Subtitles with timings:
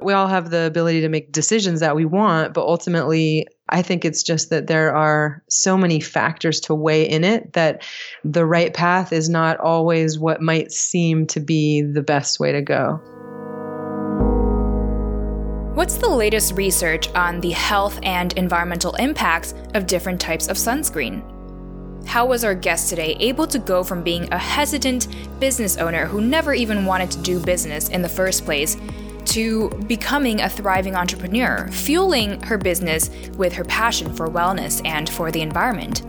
[0.00, 4.04] we all have the ability to make decisions that we want, but ultimately, I think
[4.04, 7.82] it's just that there are so many factors to weigh in it that
[8.24, 12.62] the right path is not always what might seem to be the best way to
[12.62, 13.00] go.
[15.74, 21.22] What's the latest research on the health and environmental impacts of different types of sunscreen?
[22.06, 26.20] How was our guest today able to go from being a hesitant business owner who
[26.20, 28.76] never even wanted to do business in the first place
[29.32, 35.30] to becoming a thriving entrepreneur, fueling her business with her passion for wellness and for
[35.30, 36.02] the environment.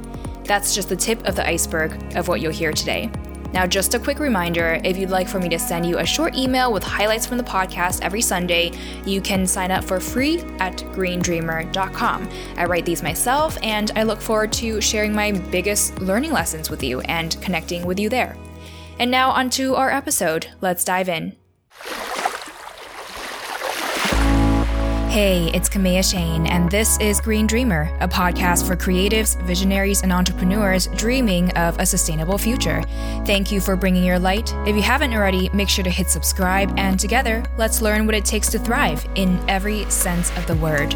[0.46, 3.10] That's just the tip of the iceberg of what you'll hear today.
[3.54, 6.36] Now, just a quick reminder if you'd like for me to send you a short
[6.36, 8.72] email with highlights from the podcast every Sunday,
[9.06, 12.30] you can sign up for free at greendreamer.com.
[12.58, 16.84] I write these myself, and I look forward to sharing my biggest learning lessons with
[16.84, 18.36] you and connecting with you there.
[18.98, 20.48] And now, onto our episode.
[20.60, 21.43] Let's dive in.
[25.14, 30.12] Hey, it's Kaméa Chayne, and this is Green Dreamer, a podcast for creatives, visionaries, and
[30.12, 32.82] entrepreneurs dreaming of a sustainable future.
[33.24, 34.52] Thank you for bringing your light.
[34.66, 38.26] If you haven't already, make sure to hit subscribe, and together, let's learn what it
[38.26, 40.96] takes to thrive in every sense of the word.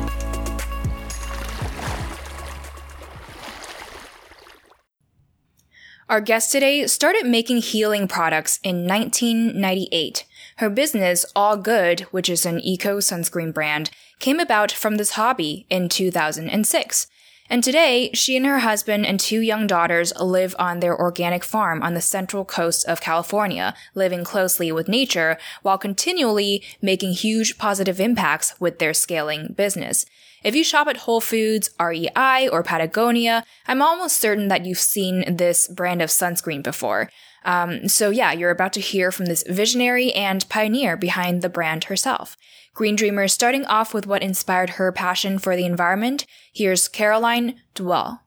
[6.09, 10.25] Our guest today started making healing products in 1998.
[10.56, 15.66] Her business, All Good, which is an eco sunscreen brand, came about from this hobby
[15.69, 17.07] in 2006.
[17.50, 21.81] And today, she and her husband and two young daughters live on their organic farm
[21.81, 28.01] on the central coast of California, living closely with nature while continually making huge positive
[28.01, 30.06] impacts with their scaling business.
[30.44, 35.35] If you shop at Whole Foods, REI, or Patagonia, I'm almost certain that you've seen
[35.35, 37.09] this brand of sunscreen before.
[37.45, 41.85] Um, so yeah, you're about to hear from this visionary and pioneer behind the brand
[41.85, 42.35] herself.
[42.77, 46.27] Green Dreamer starting off with what inspired her passion for the environment.
[46.53, 48.19] Here's Caroline Duell.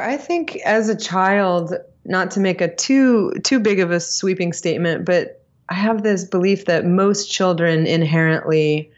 [0.00, 1.72] I think as a child,
[2.04, 6.24] not to make a too too big of a sweeping statement, but I have this
[6.24, 8.90] belief that most children inherently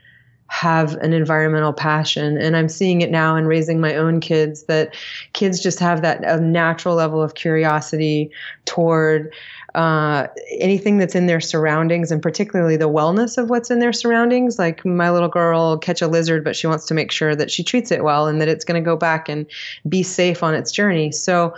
[0.51, 4.93] have an environmental passion and i'm seeing it now in raising my own kids that
[5.33, 8.29] kids just have that a natural level of curiosity
[8.65, 9.33] toward
[9.75, 10.27] uh,
[10.59, 14.85] anything that's in their surroundings and particularly the wellness of what's in their surroundings like
[14.85, 17.91] my little girl catch a lizard but she wants to make sure that she treats
[17.91, 19.47] it well and that it's going to go back and
[19.89, 21.55] be safe on its journey so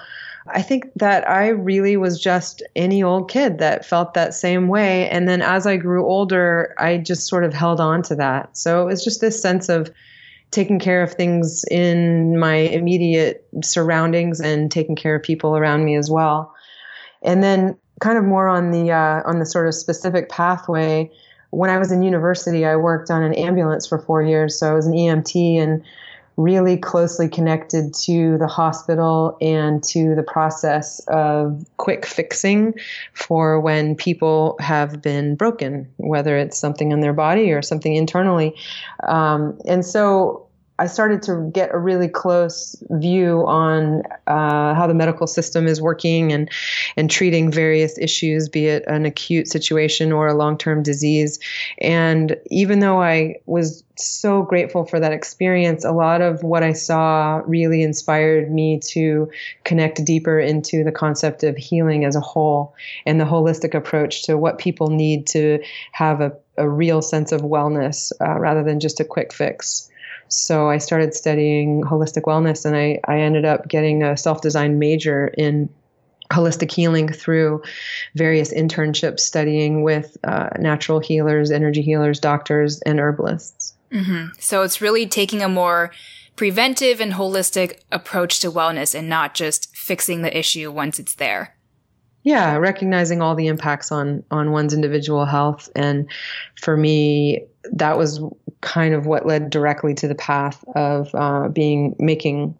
[0.49, 5.09] I think that I really was just any old kid that felt that same way.
[5.09, 8.57] And then as I grew older, I just sort of held on to that.
[8.57, 9.91] So it was just this sense of
[10.51, 15.97] taking care of things in my immediate surroundings and taking care of people around me
[15.97, 16.53] as well.
[17.23, 21.11] And then kind of more on the uh, on the sort of specific pathway.
[21.51, 24.59] When I was in university, I worked on an ambulance for four years.
[24.59, 25.85] So I was an EMT and
[26.37, 32.75] really closely connected to the hospital and to the process of quick fixing
[33.13, 38.57] for when people have been broken, whether it's something in their body or something internally.
[39.07, 40.47] Um, and so
[40.79, 45.81] I started to get a really close view on uh, how the medical system is
[45.81, 46.51] working and
[46.97, 51.39] and treating various issues, be it an acute situation or a long term disease.
[51.79, 56.73] And even though I was so grateful for that experience, a lot of what I
[56.73, 59.31] saw really inspired me to
[59.65, 62.75] connect deeper into the concept of healing as a whole
[63.07, 67.43] and the holistic approach to what people need to have a, a real sense of
[67.43, 69.91] wellness uh, rather than just a quick fix.
[70.33, 74.79] So I started studying holistic wellness and I, I ended up getting a self designed
[74.79, 75.69] major in
[76.31, 77.63] holistic healing through
[78.15, 83.75] various internships studying with uh, natural healers, energy healers, doctors, and herbalists.
[83.93, 84.29] Mm-hmm.
[84.39, 85.93] So it's really taking a more
[86.35, 91.55] preventive and holistic approach to wellness and not just fixing the issue once it's there.
[92.23, 96.09] Yeah, recognizing all the impacts on on one's individual health and
[96.57, 98.21] for me that was
[98.61, 102.57] kind of what led directly to the path of uh, being making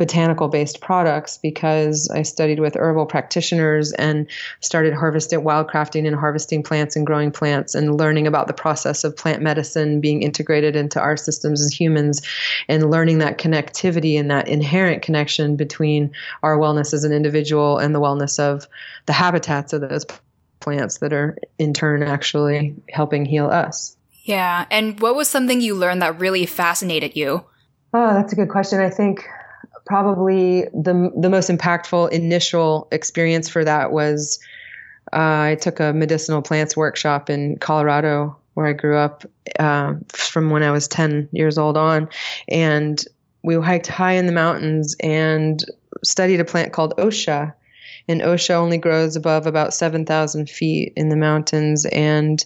[0.00, 4.26] botanical based products because I studied with herbal practitioners and
[4.60, 9.14] started harvesting wildcrafting and harvesting plants and growing plants and learning about the process of
[9.14, 12.22] plant medicine being integrated into our systems as humans
[12.66, 16.10] and learning that connectivity and that inherent connection between
[16.42, 18.66] our wellness as an individual and the wellness of
[19.04, 20.06] the habitats of those
[20.60, 23.98] plants that are in turn actually helping heal us.
[24.24, 24.66] Yeah.
[24.70, 27.44] And what was something you learned that really fascinated you?
[27.92, 28.80] Oh, that's a good question.
[28.80, 29.26] I think
[29.86, 34.38] probably the the most impactful initial experience for that was
[35.12, 39.24] uh, I took a medicinal plants workshop in Colorado where I grew up
[39.58, 42.08] uh, from when I was 10 years old on.
[42.48, 43.02] And
[43.42, 45.64] we hiked high in the mountains and
[46.04, 47.54] studied a plant called Osha.
[48.08, 51.86] And Osha only grows above about 7,000 feet in the mountains.
[51.86, 52.44] And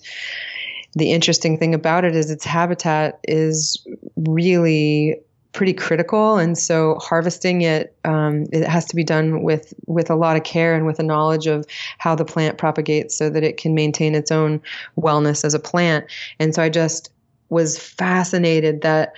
[0.95, 3.85] the interesting thing about it is its habitat is
[4.17, 5.21] really
[5.53, 10.17] pretty critical, and so harvesting it um, it has to be done with with a
[10.17, 11.65] lot of care and with a knowledge of
[11.99, 14.61] how the plant propagates, so that it can maintain its own
[14.99, 16.07] wellness as a plant.
[16.41, 17.11] And so I just
[17.51, 19.13] was fascinated that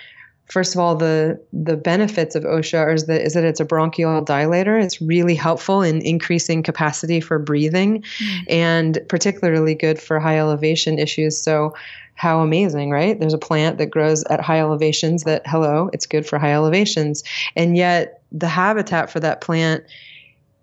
[0.47, 4.25] first of all, the the benefits of Osha is that is that it's a bronchial
[4.25, 4.83] dilator.
[4.83, 8.45] It's really helpful in increasing capacity for breathing, mm.
[8.49, 11.41] and particularly good for high elevation issues.
[11.41, 11.75] So
[12.17, 13.19] how amazing, right?
[13.19, 17.23] There's a plant that grows at high elevations that, hello, it's good for high elevations.
[17.55, 19.85] And yet, the habitat for that plant,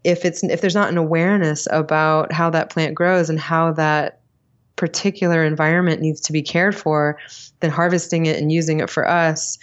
[0.04, 4.20] if it's if there's not an awareness about how that plant grows and how that
[4.76, 7.18] particular environment needs to be cared for,
[7.60, 9.58] then harvesting it and using it for us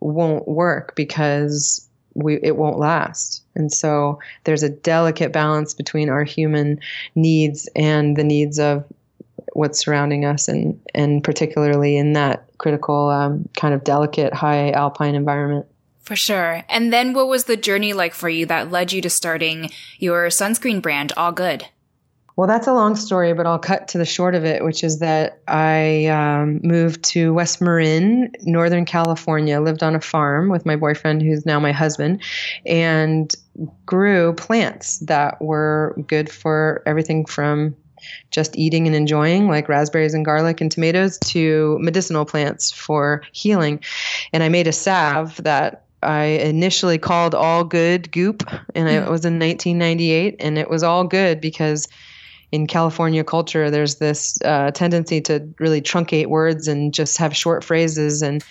[0.00, 3.42] won't work because we it won't last.
[3.54, 6.80] And so there's a delicate balance between our human
[7.14, 8.84] needs and the needs of
[9.52, 15.14] what's surrounding us, and and particularly in that critical um, kind of delicate high alpine
[15.14, 15.66] environment.
[16.00, 16.64] For sure.
[16.68, 20.26] And then what was the journey like for you that led you to starting your
[20.26, 21.68] sunscreen brand, All Good?
[22.36, 24.98] Well, that's a long story, but I'll cut to the short of it, which is
[24.98, 30.74] that I um, moved to West Marin, Northern California, lived on a farm with my
[30.74, 32.22] boyfriend, who's now my husband,
[32.66, 33.32] and
[33.86, 37.76] grew plants that were good for everything from
[38.32, 43.78] just eating and enjoying, like raspberries and garlic and tomatoes, to medicinal plants for healing.
[44.32, 48.42] And I made a salve that I initially called All Good Goop,
[48.74, 51.86] and it was in 1998, and it was all good because
[52.54, 57.64] in California culture, there's this uh, tendency to really truncate words and just have short
[57.64, 58.44] phrases and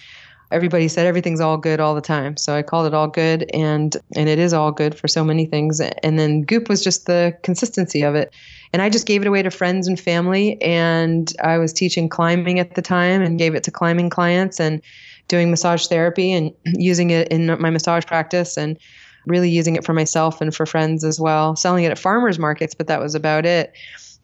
[0.51, 2.35] everybody said everything's all good all the time.
[2.35, 5.45] So I called it all good and and it is all good for so many
[5.45, 5.79] things.
[5.79, 8.33] And then Goop was just the consistency of it.
[8.73, 12.59] And I just gave it away to friends and family and I was teaching climbing
[12.59, 14.81] at the time and gave it to climbing clients and
[15.29, 18.77] doing massage therapy and using it in my massage practice and
[19.25, 21.55] really using it for myself and for friends as well.
[21.55, 23.73] Selling it at farmers markets, but that was about it.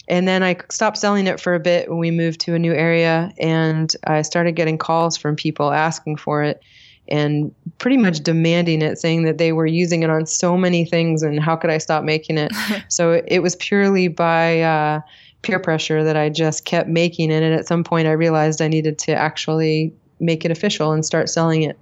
[0.08, 2.74] And then I stopped selling it for a bit when we moved to a new
[2.74, 6.62] area, and I started getting calls from people asking for it
[7.10, 11.24] and pretty much demanding it, saying that they were using it on so many things
[11.24, 12.52] and how could I stop making it.
[12.88, 15.02] so it was purely by uh,
[15.42, 17.42] peer pressure that I just kept making it.
[17.44, 21.30] And at some point, I realized I needed to actually make it official and start
[21.30, 21.78] selling it.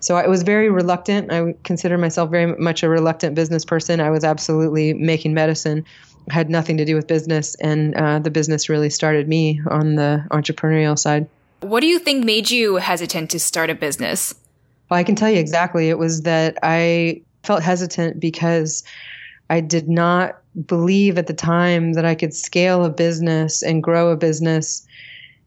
[0.00, 1.30] So I was very reluctant.
[1.32, 4.00] I consider myself very much a reluctant business person.
[4.00, 5.84] I was absolutely making medicine
[6.28, 10.24] had nothing to do with business, and uh, the business really started me on the
[10.30, 11.28] entrepreneurial side.
[11.60, 14.34] What do you think made you hesitant to start a business?
[14.90, 15.88] Well, I can tell you exactly.
[15.88, 18.82] It was that I felt hesitant because
[19.48, 24.10] I did not believe at the time that I could scale a business and grow
[24.10, 24.86] a business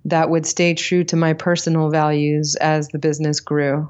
[0.06, 3.90] that would stay true to my personal values as the business grew.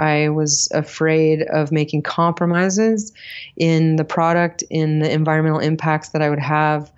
[0.00, 3.12] I was afraid of making compromises
[3.56, 6.90] in the product, in the environmental impacts that I would have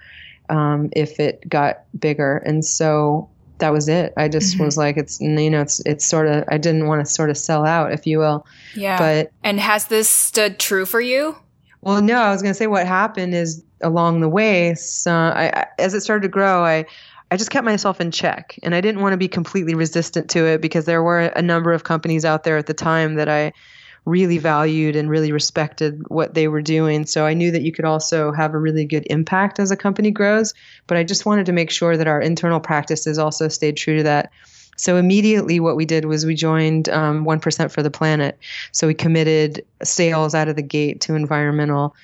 [0.48, 2.38] um, if it got bigger.
[2.38, 3.28] And so
[3.58, 4.12] that was it.
[4.16, 4.64] I just mm-hmm.
[4.64, 6.44] was like, it's you know, it's it's sort of.
[6.48, 8.46] I didn't want to sort of sell out, if you will.
[8.74, 8.98] Yeah.
[8.98, 11.36] But and has this stood true for you?
[11.80, 12.16] Well, no.
[12.16, 14.74] I was going to say what happened is along the way.
[14.74, 16.86] So I, as it started to grow, I.
[17.32, 20.44] I just kept myself in check and I didn't want to be completely resistant to
[20.44, 23.54] it because there were a number of companies out there at the time that I
[24.04, 27.06] really valued and really respected what they were doing.
[27.06, 30.10] So I knew that you could also have a really good impact as a company
[30.10, 30.52] grows.
[30.86, 34.02] But I just wanted to make sure that our internal practices also stayed true to
[34.02, 34.30] that.
[34.76, 38.38] So immediately, what we did was we joined um, 1% for the planet.
[38.72, 41.96] So we committed sales out of the gate to environmental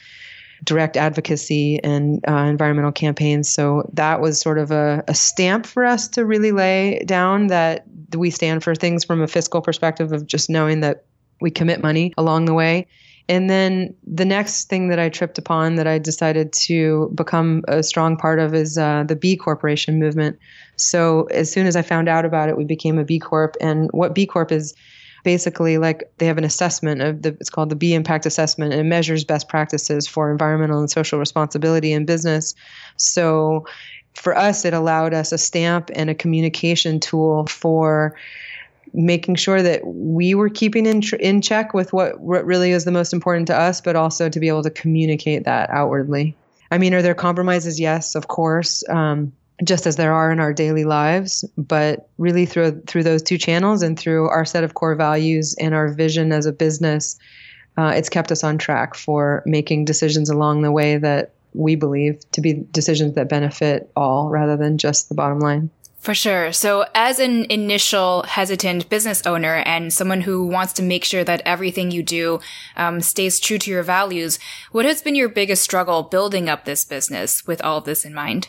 [0.65, 3.49] direct advocacy and uh, environmental campaigns.
[3.49, 7.87] So that was sort of a, a stamp for us to really lay down that
[8.17, 11.05] we stand for things from a fiscal perspective of just knowing that
[11.41, 12.87] we commit money along the way.
[13.29, 17.83] And then the next thing that I tripped upon that I decided to become a
[17.83, 20.39] strong part of is uh, the B Corporation movement.
[20.77, 23.55] So as soon as I found out about it, we became a B Corp.
[23.61, 24.75] And what B Corp is
[25.29, 28.81] basically like they have an assessment of the it's called the B Impact Assessment and
[28.81, 32.55] it measures best practices for environmental and social responsibility in business.
[32.97, 33.67] So
[34.15, 38.17] for us, it allowed us a stamp and a communication tool for
[38.95, 42.87] making sure that we were keeping in tr- in check with what, what really is
[42.87, 46.35] the most important to us, but also to be able to communicate that outwardly.
[46.71, 47.79] I mean, are there compromises?
[47.79, 51.45] Yes, of course, um, just as there are in our daily lives.
[51.57, 55.75] But really, through through those two channels and through our set of core values and
[55.75, 57.19] our vision as a business,
[57.77, 62.21] uh, it's kept us on track for making decisions along the way that we believe
[62.33, 65.71] to be decisions that benefit all rather than just the bottom line.
[65.99, 66.53] For sure.
[66.53, 71.43] So, as an initial hesitant business owner and someone who wants to make sure that
[71.45, 72.39] everything you do
[72.77, 74.39] um, stays true to your values,
[74.71, 78.15] what has been your biggest struggle building up this business with all of this in
[78.15, 78.49] mind?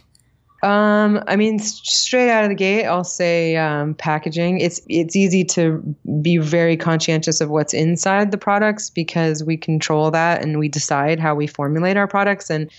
[0.61, 4.59] Um, I mean, straight out of the gate, I'll say um, packaging.
[4.59, 10.11] It's it's easy to be very conscientious of what's inside the products because we control
[10.11, 12.69] that and we decide how we formulate our products and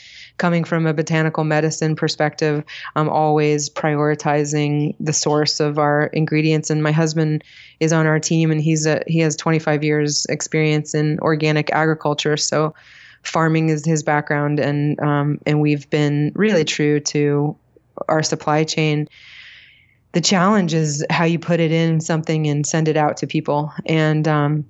[0.41, 2.65] coming from a botanical medicine perspective,
[2.97, 6.71] I'm always prioritizing the source of our ingredients.
[6.71, 7.45] And my husband
[7.79, 12.37] is on our team, and he's a he has 25 years experience in organic agriculture.
[12.37, 12.75] So
[13.23, 17.57] farming is his background, and um, and we've been really true to
[18.09, 19.09] our supply chain.
[20.13, 23.73] The challenge is how you put it in something and send it out to people.
[23.87, 24.65] And um,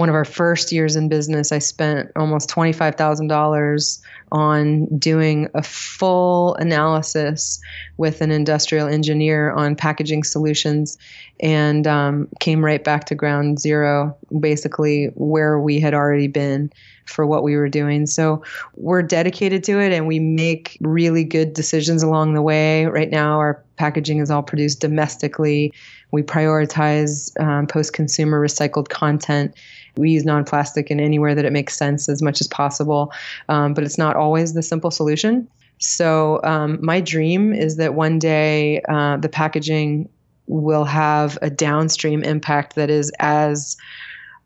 [0.00, 4.02] one of our first years in business, I spent almost $25,000
[4.32, 7.60] on doing a full analysis
[7.98, 10.96] with an industrial engineer on packaging solutions
[11.40, 16.72] and um, came right back to ground zero, basically where we had already been
[17.04, 18.06] for what we were doing.
[18.06, 18.42] So
[18.76, 22.86] we're dedicated to it and we make really good decisions along the way.
[22.86, 25.72] Right now, our packaging is all produced domestically.
[26.12, 29.54] We prioritize um, post consumer recycled content.
[29.96, 33.12] We use non plastic in anywhere that it makes sense as much as possible,
[33.48, 35.48] um, but it's not always the simple solution.
[35.78, 40.08] So, um, my dream is that one day uh, the packaging
[40.46, 43.76] will have a downstream impact that is as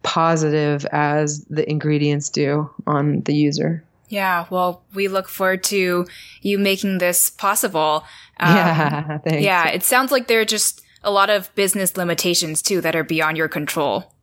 [0.04, 3.82] positive as the ingredients do on the user.
[4.08, 6.06] Yeah, well, we look forward to
[6.42, 8.04] you making this possible.
[8.38, 9.42] Um, yeah, thanks.
[9.42, 13.02] Yeah, it sounds like there are just a lot of business limitations too that are
[13.02, 14.13] beyond your control.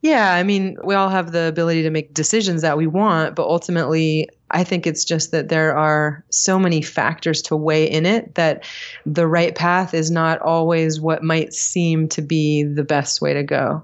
[0.00, 3.46] Yeah, I mean, we all have the ability to make decisions that we want, but
[3.46, 8.36] ultimately, I think it's just that there are so many factors to weigh in it
[8.36, 8.64] that
[9.04, 13.42] the right path is not always what might seem to be the best way to
[13.42, 13.82] go.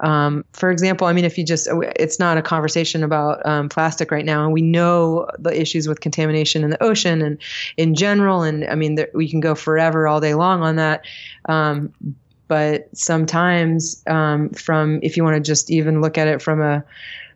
[0.00, 1.66] Um, for example, I mean, if you just,
[1.96, 6.00] it's not a conversation about um, plastic right now, and we know the issues with
[6.00, 7.38] contamination in the ocean and
[7.78, 11.06] in general, and I mean, there, we can go forever all day long on that.
[11.48, 11.94] Um,
[12.48, 16.84] but sometimes, um, from if you want to just even look at it from a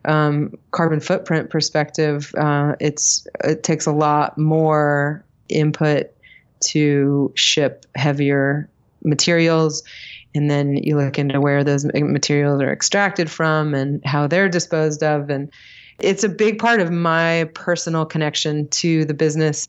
[0.05, 6.11] um, carbon footprint perspective, uh, it's it takes a lot more input
[6.61, 8.69] to ship heavier
[9.03, 9.83] materials.
[10.35, 15.01] And then you look into where those materials are extracted from and how they're disposed
[15.01, 15.29] of.
[15.29, 15.51] And
[15.99, 19.67] it's a big part of my personal connection to the business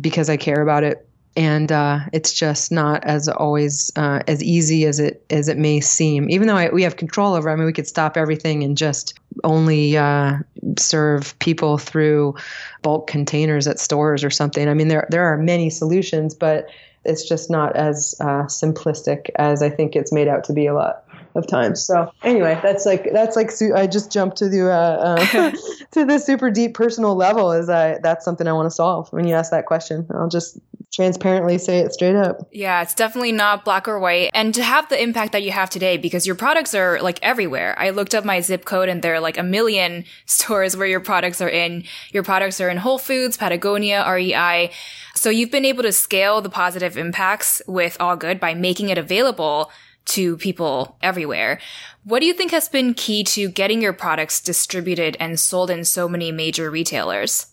[0.00, 1.05] because I care about it
[1.36, 5.80] and uh, it's just not as always uh, as easy as it as it may
[5.80, 6.30] seem.
[6.30, 9.18] Even though I, we have control over, I mean, we could stop everything and just
[9.44, 10.38] only uh,
[10.78, 12.34] serve people through
[12.82, 14.68] bulk containers at stores or something.
[14.68, 16.68] I mean, there there are many solutions, but
[17.04, 20.74] it's just not as uh, simplistic as I think it's made out to be a
[20.74, 21.04] lot
[21.36, 21.84] of times.
[21.84, 25.52] So anyway, that's like that's like I just jumped to the uh, uh,
[25.92, 27.52] to the super deep personal level.
[27.52, 29.12] Is I that's something I want to solve.
[29.12, 30.58] When you ask that question, I'll just
[30.92, 32.48] transparently say it straight up.
[32.52, 34.30] Yeah, it's definitely not black or white.
[34.32, 37.78] And to have the impact that you have today, because your products are like everywhere.
[37.78, 41.00] I looked up my zip code and there are like a million stores where your
[41.00, 41.84] products are in.
[42.12, 44.70] Your products are in Whole Foods, Patagonia, REI.
[45.14, 48.98] So you've been able to scale the positive impacts with All Good by making it
[48.98, 49.70] available
[50.06, 51.60] to people everywhere.
[52.04, 55.84] What do you think has been key to getting your products distributed and sold in
[55.84, 57.46] so many major retailers?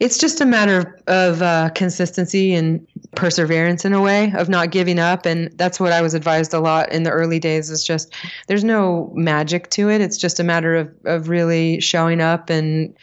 [0.00, 2.86] It's just a matter of uh, consistency and
[3.16, 5.26] perseverance in a way of not giving up.
[5.26, 8.14] And that's what I was advised a lot in the early days is just
[8.46, 10.00] there's no magic to it.
[10.00, 12.96] It's just a matter of, of really showing up and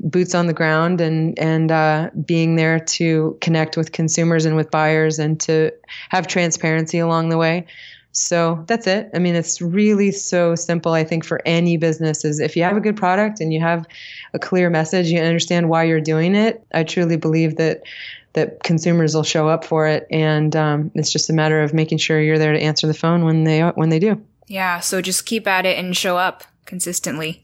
[0.00, 4.70] boots on the ground and and uh, being there to connect with consumers and with
[4.70, 5.72] buyers and to
[6.08, 7.66] have transparency along the way.
[8.12, 9.10] So that's it.
[9.14, 10.92] I mean, it's really so simple.
[10.92, 13.86] I think for any business is if you have a good product and you have
[14.34, 16.64] a clear message, you understand why you're doing it.
[16.72, 17.82] I truly believe that
[18.34, 21.98] that consumers will show up for it, and um, it's just a matter of making
[21.98, 24.20] sure you're there to answer the phone when they when they do.
[24.46, 24.80] Yeah.
[24.80, 27.42] So just keep at it and show up consistently.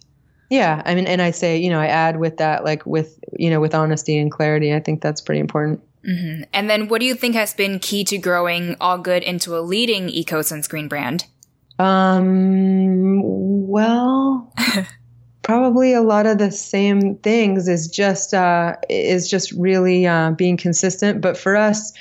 [0.51, 3.51] Yeah, I mean, and I say, you know, I add with that, like with, you
[3.51, 4.75] know, with honesty and clarity.
[4.75, 5.83] I think that's pretty important.
[6.07, 6.43] Mm-hmm.
[6.53, 9.61] And then what do you think has been key to growing All Good into a
[9.61, 11.27] leading eco sunscreen brand?
[11.79, 13.21] Um,
[13.67, 14.53] well,
[15.43, 20.57] probably a lot of the same things is just, uh, is just really, uh, being
[20.57, 21.21] consistent.
[21.21, 21.93] But for us,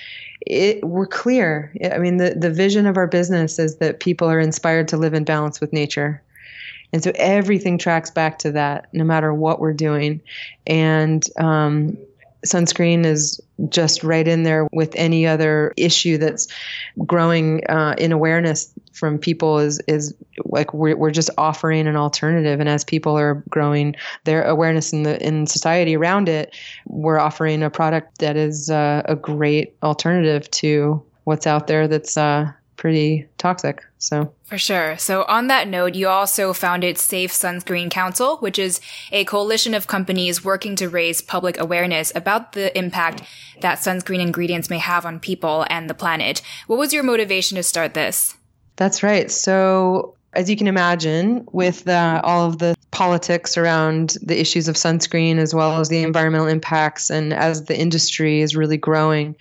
[0.45, 1.73] it, we're clear.
[1.91, 5.13] I mean, the, the vision of our business is that people are inspired to live
[5.13, 6.21] in balance with nature.
[6.91, 10.21] And so everything tracks back to that, no matter what we're doing.
[10.67, 11.97] And um,
[12.45, 16.47] sunscreen is just right in there with any other issue that's
[17.05, 20.13] growing uh, in awareness from people is is
[20.45, 22.59] like we're, we're just offering an alternative.
[22.59, 23.95] And as people are growing
[24.25, 26.55] their awareness in the in society around it
[26.87, 32.17] we're offering a product that is uh, a great alternative to what's out there that's
[32.17, 32.51] uh,
[32.83, 33.81] pretty toxic.
[33.97, 34.97] So, for sure.
[34.97, 39.87] So, on that note, you also founded Safe Sunscreen Council, which is a coalition of
[39.87, 43.21] companies working to raise public awareness about the impact
[43.61, 46.41] that sunscreen ingredients may have on people and the planet.
[46.67, 48.35] What was your motivation to start this?
[48.75, 49.31] That's right.
[49.31, 54.75] So, as you can imagine, with uh, all of the politics around the issues of
[54.75, 59.37] sunscreen as well as the environmental impacts, and as the industry is really growing,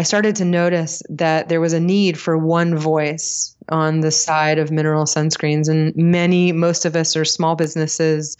[0.00, 4.56] I started to notice that there was a need for one voice on the side
[4.56, 5.68] of mineral sunscreens.
[5.68, 8.38] And many, most of us are small businesses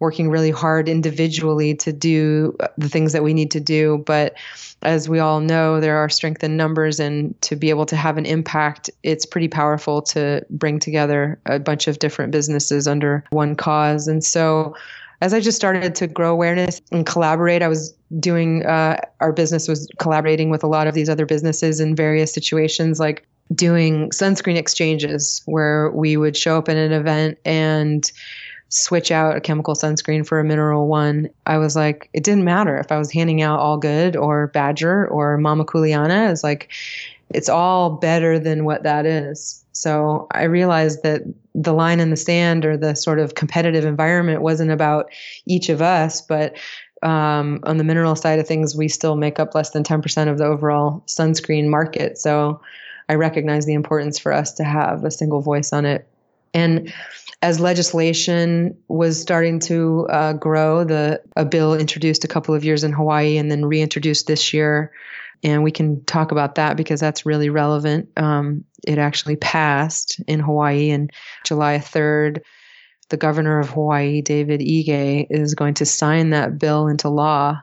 [0.00, 4.02] working really hard individually to do the things that we need to do.
[4.06, 4.38] But
[4.80, 8.16] as we all know, there are strength in numbers, and to be able to have
[8.16, 13.54] an impact, it's pretty powerful to bring together a bunch of different businesses under one
[13.54, 14.08] cause.
[14.08, 14.74] And so
[15.22, 19.68] as I just started to grow awareness and collaborate, I was doing, uh, our business
[19.68, 24.56] was collaborating with a lot of these other businesses in various situations, like doing sunscreen
[24.56, 28.10] exchanges where we would show up at an event and
[28.68, 31.30] switch out a chemical sunscreen for a mineral one.
[31.46, 35.06] I was like, it didn't matter if I was handing out All Good or Badger
[35.06, 36.32] or Mama Kuleana.
[36.32, 36.68] It's like,
[37.30, 39.61] it's all better than what that is.
[39.82, 41.22] So I realized that
[41.54, 45.10] the line in the sand or the sort of competitive environment wasn't about
[45.44, 46.56] each of us, but
[47.02, 50.38] um, on the mineral side of things, we still make up less than 10% of
[50.38, 52.16] the overall sunscreen market.
[52.16, 52.60] So
[53.08, 56.06] I recognize the importance for us to have a single voice on it.
[56.54, 56.92] And
[57.40, 62.84] as legislation was starting to uh, grow, the a bill introduced a couple of years
[62.84, 64.92] in Hawaii and then reintroduced this year
[65.42, 68.08] and we can talk about that because that's really relevant.
[68.16, 71.08] Um, it actually passed in Hawaii on
[71.44, 72.40] July 3rd.
[73.08, 77.60] The governor of Hawaii, David Ige, is going to sign that bill into law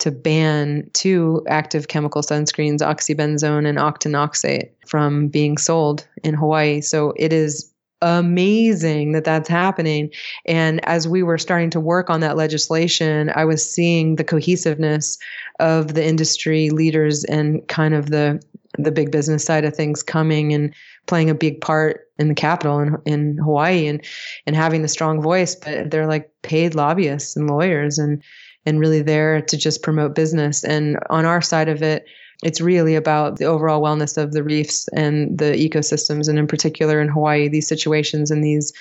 [0.00, 6.80] to ban two active chemical sunscreens, oxybenzone and octinoxate, from being sold in Hawaii.
[6.80, 7.70] So it is
[8.02, 10.10] amazing that that's happening.
[10.46, 15.18] And as we were starting to work on that legislation, I was seeing the cohesiveness
[15.58, 18.42] of the industry leaders and kind of the
[18.78, 20.72] the big business side of things coming and
[21.06, 24.04] playing a big part in the capital in, in Hawaii and
[24.46, 28.22] and having the strong voice but they're like paid lobbyists and lawyers and
[28.66, 32.04] and really there to just promote business and on our side of it
[32.42, 37.00] it's really about the overall wellness of the reefs and the ecosystems and in particular
[37.00, 38.72] in Hawaii these situations and these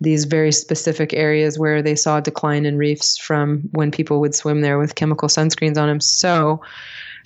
[0.00, 4.34] these very specific areas where they saw a decline in reefs from when people would
[4.34, 6.00] swim there with chemical sunscreens on them.
[6.00, 6.62] So,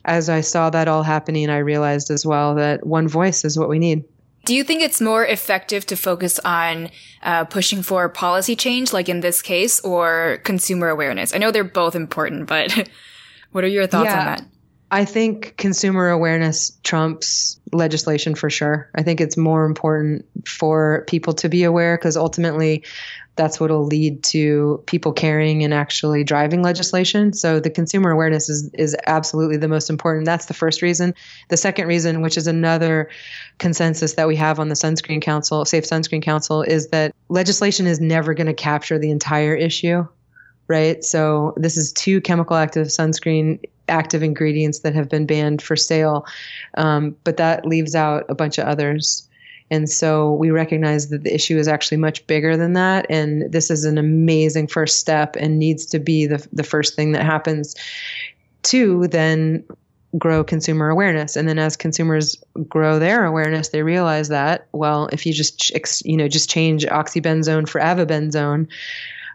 [0.05, 3.69] as I saw that all happening, I realized as well that one voice is what
[3.69, 4.05] we need.
[4.45, 6.91] Do you think it's more effective to focus on
[7.23, 11.35] uh, pushing for policy change, like in this case, or consumer awareness?
[11.35, 12.89] I know they're both important, but
[13.53, 14.45] what are your thoughts yeah, on that?
[14.95, 18.89] I think consumer awareness trumps legislation for sure.
[18.95, 22.85] I think it's more important for people to be aware because ultimately
[23.35, 27.33] that's what will lead to people caring and actually driving legislation.
[27.33, 30.27] So the consumer awareness is is absolutely the most important.
[30.27, 31.13] That's the first reason.
[31.49, 33.11] The second reason, which is another
[33.59, 37.99] consensus that we have on the sunscreen council, Safe Sunscreen Council, is that legislation is
[37.99, 40.07] never going to capture the entire issue.
[40.69, 41.03] Right.
[41.03, 46.27] So this is two chemical active sunscreen active ingredients that have been banned for sale.
[46.77, 49.29] Um, but that leaves out a bunch of others.
[49.71, 53.07] And so we recognize that the issue is actually much bigger than that.
[53.09, 57.13] And this is an amazing first step and needs to be the, the first thing
[57.13, 57.75] that happens
[58.65, 59.65] to then
[60.19, 61.35] grow consumer awareness.
[61.35, 62.37] And then as consumers
[62.69, 65.73] grow their awareness, they realize that, well, if you just,
[66.05, 68.69] you know, just change oxybenzone for avobenzone,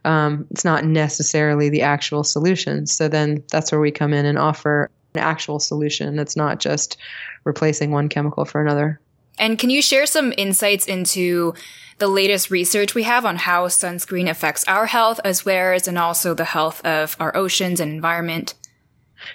[0.06, 2.86] um, it's not necessarily the actual solution.
[2.88, 6.98] So then that's where we come in and offer an actual solution that's not just
[7.44, 9.00] replacing one chemical for another.
[9.38, 11.54] And can you share some insights into
[11.98, 15.98] the latest research we have on how sunscreen affects our health as well as and
[15.98, 18.54] also the health of our oceans and environment?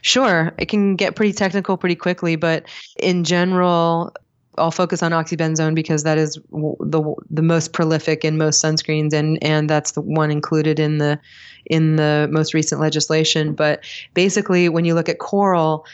[0.01, 0.53] Sure.
[0.59, 4.15] It can get pretty technical pretty quickly, but in general,
[4.57, 9.43] I'll focus on oxybenzone because that is the the most prolific in most sunscreens, and
[9.43, 11.19] and that's the one included in the
[11.67, 13.55] in the most recent legislation.
[13.55, 15.87] But basically, when you look at coral,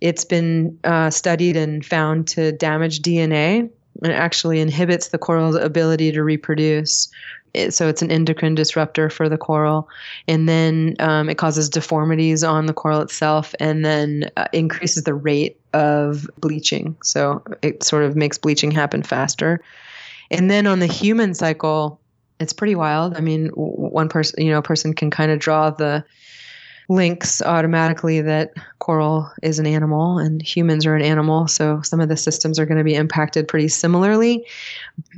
[0.00, 3.70] it's been uh, studied and found to damage DNA
[4.02, 7.08] and actually inhibits the coral's ability to reproduce.
[7.52, 9.88] It, so it's an endocrine disruptor for the coral,
[10.28, 15.14] and then um, it causes deformities on the coral itself, and then uh, increases the
[15.14, 16.96] rate of bleaching.
[17.02, 19.62] So it sort of makes bleaching happen faster.
[20.30, 22.00] And then on the human cycle,
[22.38, 23.16] it's pretty wild.
[23.16, 26.04] I mean, one person, you know, a person can kind of draw the
[26.90, 31.46] links automatically that coral is an animal and humans are an animal.
[31.46, 34.44] So some of the systems are going to be impacted pretty similarly.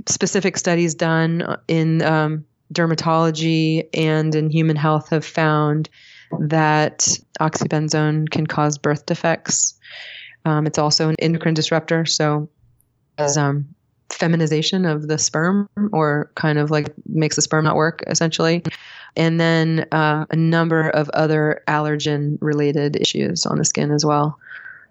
[0.07, 5.89] Specific studies done in um, dermatology and in human health have found
[6.41, 7.09] that
[7.41, 9.75] oxybenzone can cause birth defects.
[10.45, 12.51] Um, it's also an endocrine disruptor, so
[13.17, 13.75] as um,
[14.11, 18.63] feminization of the sperm, or kind of like makes the sperm not work essentially
[19.17, 24.39] and then uh, a number of other allergen related issues on the skin as well.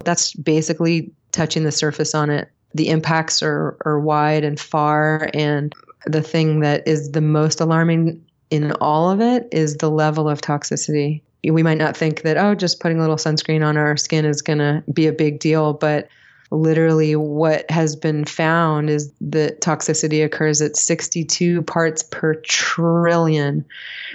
[0.03, 2.49] That's basically touching the surface on it.
[2.73, 5.73] The impacts are, are wide and far, and
[6.05, 10.41] the thing that is the most alarming in all of it is the level of
[10.41, 11.21] toxicity.
[11.43, 14.41] We might not think that, oh, just putting a little sunscreen on our skin is
[14.41, 16.07] going to be a big deal, but
[16.51, 23.65] literally what has been found is that toxicity occurs at 62 parts per trillion,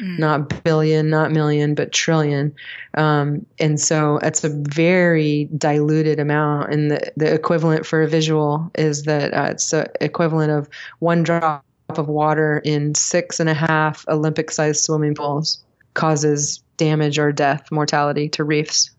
[0.01, 0.18] mm.
[0.18, 2.55] not billion, not million, but trillion.
[2.94, 6.72] Um, and so it's a very diluted amount.
[6.72, 10.68] And the, the equivalent for a visual is that uh, it's the equivalent of
[10.99, 17.18] one drop of water in six and a half Olympic sized swimming pools causes damage
[17.18, 18.90] or death, mortality to reefs.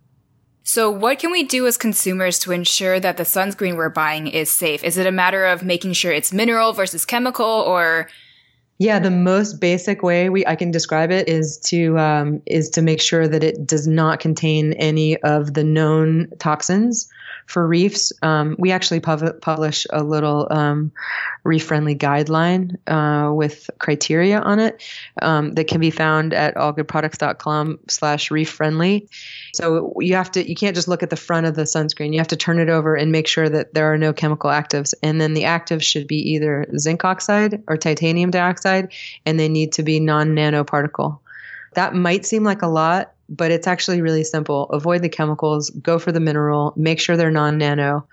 [0.67, 4.51] So, what can we do as consumers to ensure that the sunscreen we're buying is
[4.51, 4.84] safe?
[4.84, 8.10] Is it a matter of making sure it's mineral versus chemical, or
[8.77, 12.82] yeah, the most basic way we I can describe it is to um, is to
[12.82, 17.08] make sure that it does not contain any of the known toxins
[17.47, 18.13] for reefs.
[18.21, 20.91] Um, we actually pub- publish a little um,
[21.43, 24.83] reef friendly guideline uh, with criteria on it
[25.21, 29.07] um, that can be found at allgoodproducts.com slash reef friendly.
[29.53, 32.12] So you have to, you can't just look at the front of the sunscreen.
[32.12, 34.93] You have to turn it over and make sure that there are no chemical actives.
[35.01, 38.93] And then the actives should be either zinc oxide or titanium dioxide,
[39.25, 41.19] and they need to be non nanoparticle.
[41.75, 44.65] That might seem like a lot, but it's actually really simple.
[44.69, 48.07] Avoid the chemicals, go for the mineral, make sure they're non nano,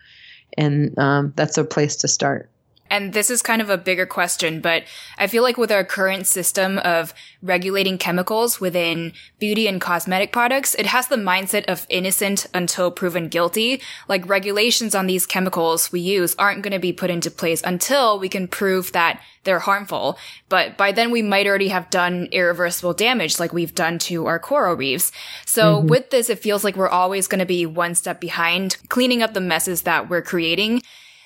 [0.57, 2.51] and um, that's a place to start
[2.91, 4.85] and this is kind of a bigger question, but
[5.19, 10.75] I feel like with our current system of regulating chemicals within beauty and cosmetic products,
[10.75, 13.81] it has the mindset of innocent until proven guilty.
[14.07, 18.19] Like regulations on these chemicals we use aren't going to be put into place until
[18.19, 20.19] we can prove that they're harmful.
[20.49, 24.39] But by then we might already have done irreversible damage like we've done to our
[24.39, 25.11] coral reefs.
[25.47, 25.89] So mm-hmm.
[25.89, 29.35] with this, it feels like we're always going to be one step behind cleaning up
[29.35, 30.83] the messes that we're creating.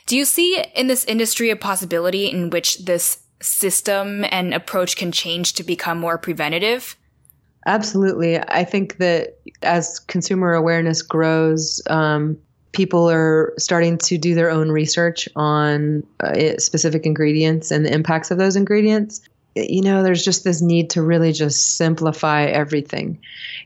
[0.08, 5.12] Do you see in this industry a possibility in which this system and approach can
[5.12, 6.96] change to become more preventative?
[7.66, 8.38] Absolutely.
[8.38, 12.38] I think that as consumer awareness grows, um,
[12.72, 18.30] people are starting to do their own research on uh, specific ingredients and the impacts
[18.30, 19.20] of those ingredients
[19.54, 23.18] you know, there's just this need to really just simplify everything.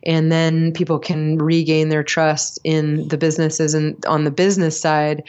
[0.04, 3.74] And then people can regain their trust in the businesses.
[3.74, 5.22] And on the business side,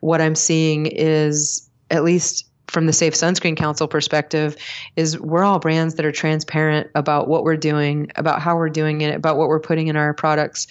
[0.00, 4.56] what I'm seeing is, at least from the Safe Sunscreen Council perspective,
[4.96, 9.00] is we're all brands that are transparent about what we're doing, about how we're doing
[9.02, 10.66] it, about what we're putting in our products.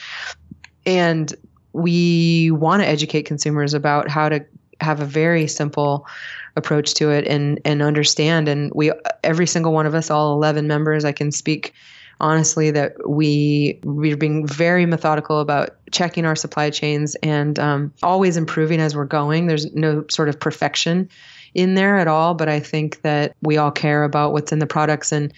[0.86, 1.34] And
[1.74, 4.46] we want to educate consumers about how to
[4.82, 6.08] have a very simple
[6.56, 8.48] approach to it and and understand.
[8.48, 8.92] And we
[9.24, 11.74] every single one of us all 11 members I can speak
[12.20, 18.38] honestly that we we're being very methodical about checking our supply chains and um, always
[18.38, 19.48] improving as we're going.
[19.48, 21.10] There's no sort of perfection
[21.54, 24.68] in there at all but I think that we all care about what's in the
[24.68, 25.34] products and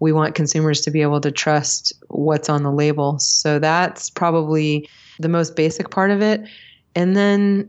[0.00, 3.18] we want consumers to be able to trust what's on the label.
[3.18, 6.48] So that's probably the most basic part of it.
[6.94, 7.68] And then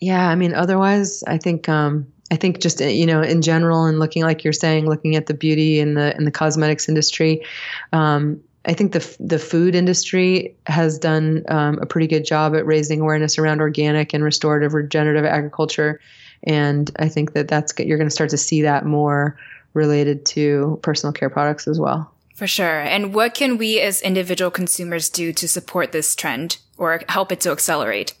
[0.00, 3.98] yeah i mean otherwise i think um, I think just you know in general and
[3.98, 7.44] looking like you're saying, looking at the beauty and the in the cosmetics industry,
[7.92, 12.66] um, I think the the food industry has done um, a pretty good job at
[12.66, 16.00] raising awareness around organic and restorative, regenerative agriculture,
[16.44, 19.36] and I think that that's you're going to start to see that more
[19.74, 22.12] related to personal care products as well.
[22.34, 22.80] For sure.
[22.80, 27.40] And what can we as individual consumers do to support this trend or help it
[27.40, 28.14] to accelerate?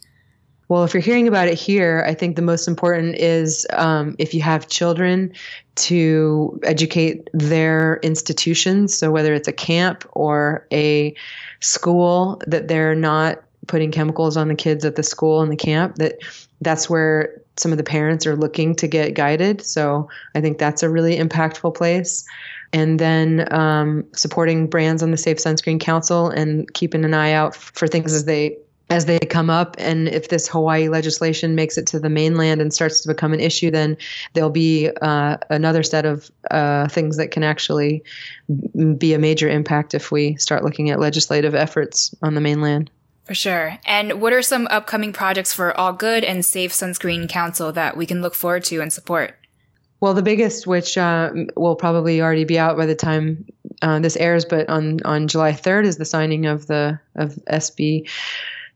[0.70, 4.32] Well, if you're hearing about it here, I think the most important is um, if
[4.32, 5.32] you have children
[5.74, 8.96] to educate their institutions.
[8.96, 11.12] So whether it's a camp or a
[11.58, 15.96] school, that they're not putting chemicals on the kids at the school and the camp.
[15.96, 16.20] That
[16.60, 19.66] that's where some of the parents are looking to get guided.
[19.66, 22.24] So I think that's a really impactful place.
[22.72, 27.56] And then um, supporting brands on the Safe Sunscreen Council and keeping an eye out
[27.56, 28.56] for things as they
[28.90, 32.74] as they come up and if this hawaii legislation makes it to the mainland and
[32.74, 33.96] starts to become an issue then
[34.34, 38.02] there'll be uh, another set of uh, things that can actually
[38.98, 42.90] be a major impact if we start looking at legislative efforts on the mainland.
[43.24, 43.78] For sure.
[43.86, 48.04] And what are some upcoming projects for all good and safe sunscreen council that we
[48.04, 49.36] can look forward to and support?
[50.00, 53.46] Well, the biggest, which uh, will probably already be out by the time
[53.82, 58.08] uh, this airs, but on, on July 3rd, is the signing of the of SB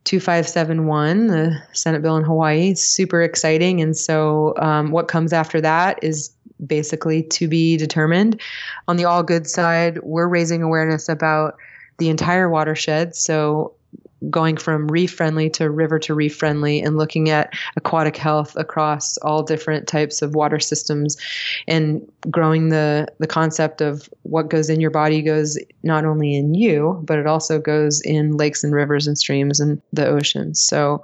[0.04, 2.74] 2571, the Senate bill in Hawaii.
[2.74, 3.80] Super exciting.
[3.80, 6.30] And so, um, what comes after that is
[6.64, 8.40] basically to be determined.
[8.86, 11.56] On the all good side, we're raising awareness about
[11.98, 13.16] the entire watershed.
[13.16, 13.74] So,
[14.30, 19.16] going from reef friendly to river to reef friendly and looking at aquatic health across
[19.18, 21.16] all different types of water systems
[21.66, 26.54] and growing the the concept of what goes in your body goes not only in
[26.54, 30.62] you but it also goes in lakes and rivers and streams and the oceans.
[30.62, 31.02] So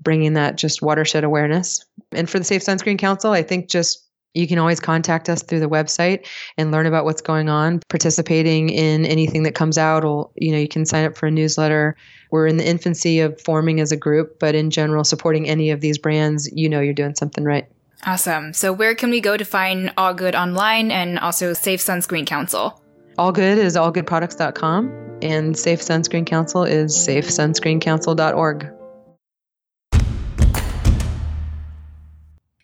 [0.00, 1.84] bringing that just watershed awareness.
[2.12, 5.60] And for the safe sunscreen council i think just you can always contact us through
[5.60, 7.80] the website and learn about what's going on.
[7.88, 11.30] Participating in anything that comes out or you know you can sign up for a
[11.30, 11.96] newsletter.
[12.30, 15.80] We're in the infancy of forming as a group but in general supporting any of
[15.80, 17.66] these brands you know you're doing something right.
[18.04, 18.52] Awesome.
[18.52, 22.82] So where can we go to find all good online and also safe sunscreen council?
[23.16, 28.81] All good is allgoodproducts.com and safe sunscreen council is safesunscreencouncil.org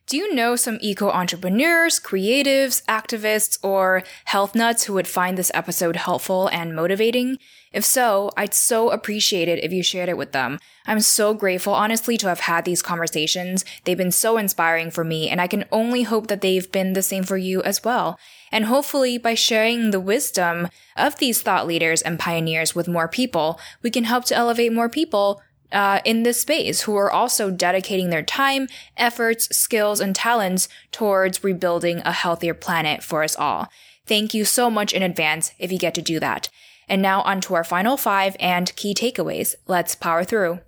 [0.09, 5.51] Do you know some eco entrepreneurs, creatives, activists, or health nuts who would find this
[5.53, 7.37] episode helpful and motivating?
[7.75, 10.61] If so, I'd so appreciate it if you shared it with them.
[10.87, 13.67] I'm so grateful, honestly, to have had these conversations.
[13.85, 17.03] They've been so inspiring for me, and I can only hope that they've been the
[17.03, 18.19] same for you as well.
[18.51, 23.61] And hopefully, by sharing the wisdom of these thought leaders and pioneers with more people,
[23.83, 25.43] we can help to elevate more people
[25.73, 31.45] uh, in this space who are also dedicating their time, efforts, skills, and talents towards
[31.45, 33.69] rebuilding a healthier planet for us all.
[34.07, 36.49] Thank you so much in advance if you get to do that.
[36.89, 39.55] And now on to our final five and key takeaways.
[39.67, 40.61] Let's power through.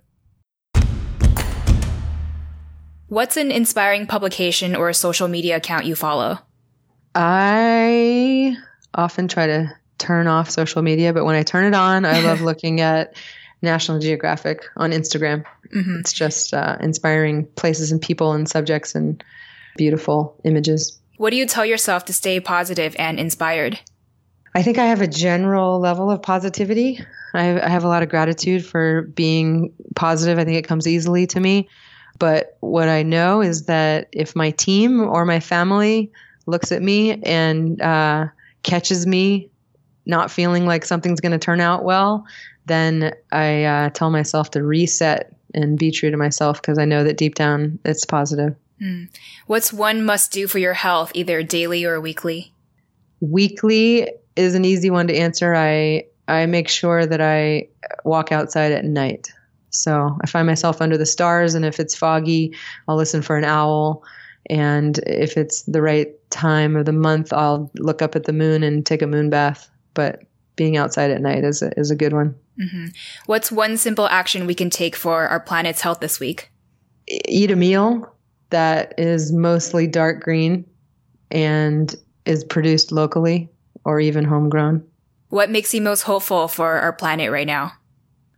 [3.07, 6.39] What's an inspiring publication or a social media account you follow?
[7.13, 8.55] I
[8.93, 12.41] often try to turn off social media, but when I turn it on, I love
[12.41, 13.15] looking at
[13.61, 15.45] National Geographic on Instagram.
[15.73, 15.99] Mm-hmm.
[15.99, 19.23] It's just uh, inspiring places and people and subjects and
[19.77, 20.99] beautiful images.
[21.17, 23.79] What do you tell yourself to stay positive and inspired?
[24.55, 26.99] I think I have a general level of positivity.
[27.33, 30.39] I have, I have a lot of gratitude for being positive.
[30.39, 31.69] I think it comes easily to me.
[32.19, 36.11] But what I know is that if my team or my family
[36.45, 38.27] looks at me and uh,
[38.63, 39.49] catches me
[40.05, 42.25] not feeling like something's going to turn out well,
[42.65, 47.03] then I uh, tell myself to reset and be true to myself because I know
[47.03, 48.55] that deep down it's positive.
[48.81, 49.09] Mm.
[49.47, 52.51] What's one must do for your health, either daily or weekly?
[53.19, 55.53] Weekly is an easy one to answer.
[55.55, 57.67] I I make sure that I
[58.03, 59.31] walk outside at night.
[59.69, 62.55] So I find myself under the stars, and if it's foggy,
[62.87, 64.03] I'll listen for an owl.
[64.49, 68.63] And if it's the right time of the month, I'll look up at the moon
[68.63, 69.69] and take a moon bath.
[69.93, 70.23] But
[70.55, 72.35] being outside at night is a, is a good one.
[72.59, 72.87] Mm-hmm.
[73.25, 76.51] What's one simple action we can take for our planet's health this week?
[77.07, 78.13] Eat a meal
[78.51, 80.65] that is mostly dark green
[81.31, 83.49] and is produced locally
[83.85, 84.85] or even homegrown.
[85.29, 87.73] What makes you most hopeful for our planet right now?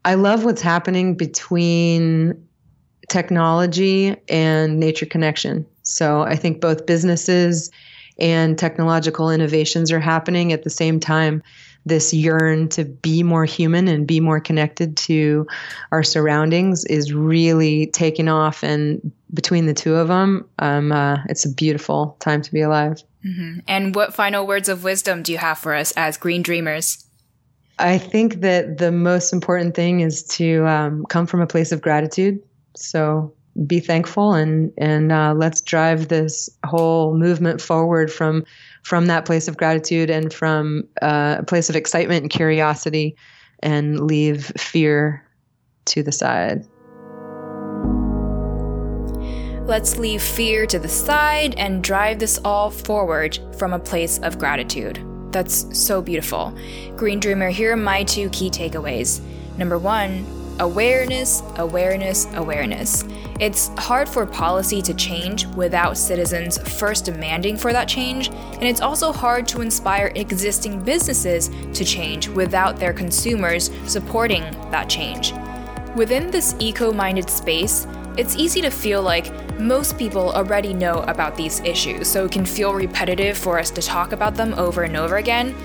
[0.05, 2.47] I love what's happening between
[3.09, 5.65] technology and nature connection.
[5.81, 7.71] So I think both businesses
[8.19, 11.43] and technological innovations are happening at the same time.
[11.86, 15.47] This yearn to be more human and be more connected to
[15.91, 18.63] our surroundings is really taking off.
[18.63, 23.04] And between the two of them, um, uh, it's a beautiful time to be alive.
[23.26, 23.60] Mm-hmm.
[23.67, 27.06] And what final words of wisdom do you have for us as green dreamers?
[27.80, 31.82] I think that the most important thing is to um, come from a place of
[31.82, 32.41] gratitude.
[32.76, 33.34] So
[33.67, 38.43] be thankful and and uh, let's drive this whole movement forward from
[38.81, 43.15] from that place of gratitude and from uh, a place of excitement and curiosity,
[43.61, 45.25] and leave fear
[45.85, 46.65] to the side.
[49.65, 54.37] Let's leave fear to the side and drive this all forward from a place of
[54.37, 55.01] gratitude.
[55.31, 56.53] That's so beautiful.
[56.97, 59.21] Green Dreamer, here are my two key takeaways.
[59.57, 60.25] Number one,
[60.59, 63.03] awareness, awareness, awareness.
[63.39, 68.81] It's hard for policy to change without citizens first demanding for that change, and it's
[68.81, 75.33] also hard to inspire existing businesses to change without their consumers supporting that change.
[75.95, 77.87] Within this eco minded space,
[78.17, 82.45] it's easy to feel like most people already know about these issues, so it can
[82.45, 85.55] feel repetitive for us to talk about them over and over again.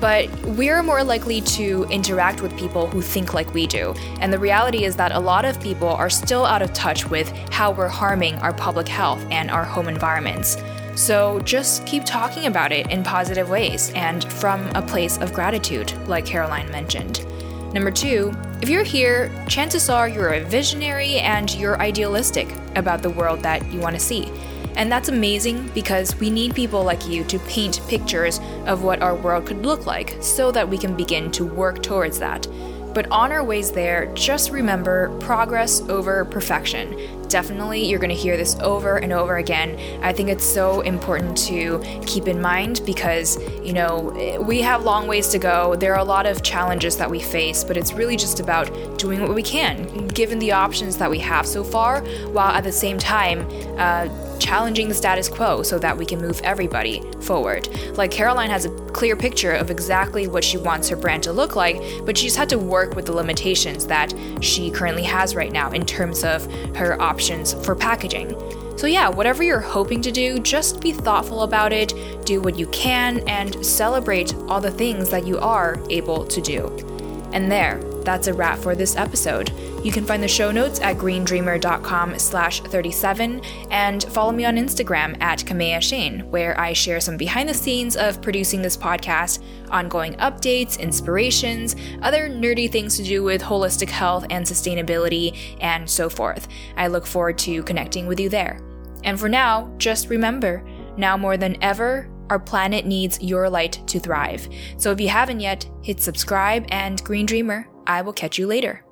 [0.00, 3.94] But we're more likely to interact with people who think like we do.
[4.20, 7.30] And the reality is that a lot of people are still out of touch with
[7.50, 10.56] how we're harming our public health and our home environments.
[10.94, 15.92] So just keep talking about it in positive ways and from a place of gratitude,
[16.06, 17.26] like Caroline mentioned.
[17.74, 23.10] Number two, if you're here, chances are you're a visionary and you're idealistic about the
[23.10, 24.30] world that you want to see.
[24.76, 29.14] And that's amazing because we need people like you to paint pictures of what our
[29.14, 32.46] world could look like so that we can begin to work towards that.
[32.94, 37.23] But on our ways there, just remember progress over perfection.
[37.34, 39.76] Definitely, you're going to hear this over and over again.
[40.04, 45.08] I think it's so important to keep in mind because, you know, we have long
[45.08, 45.74] ways to go.
[45.74, 49.20] There are a lot of challenges that we face, but it's really just about doing
[49.20, 52.98] what we can, given the options that we have so far, while at the same
[52.98, 57.68] time, uh, challenging the status quo so that we can move everybody forward.
[57.96, 61.56] Like Caroline has a clear picture of exactly what she wants her brand to look
[61.56, 65.70] like, but she's had to work with the limitations that she currently has right now
[65.70, 66.44] in terms of
[66.76, 68.36] her options for packaging.
[68.76, 71.94] So, yeah, whatever you're hoping to do, just be thoughtful about it,
[72.26, 76.93] do what you can, and celebrate all the things that you are able to do.
[77.34, 79.50] And there, that's a wrap for this episode.
[79.82, 83.42] You can find the show notes at greendreamer.com slash 37
[83.72, 87.96] and follow me on Instagram at Kaméa Chayne, where I share some behind the scenes
[87.96, 94.24] of producing this podcast, ongoing updates, inspirations, other nerdy things to do with holistic health
[94.30, 96.46] and sustainability, and so forth.
[96.76, 98.60] I look forward to connecting with you there.
[99.02, 100.64] And for now, just remember,
[100.96, 104.48] now more than ever, our planet needs your light to thrive.
[104.76, 108.83] So if you haven't yet, hit subscribe and Green Dreamer I will catch you later.